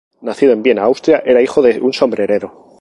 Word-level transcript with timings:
Nacido 0.21 0.53
en 0.53 0.63
Viena, 0.63 0.81
Austria, 0.81 1.21
era 1.23 1.43
hijo 1.43 1.61
de 1.61 1.79
un 1.79 1.93
sombrerero. 1.93 2.51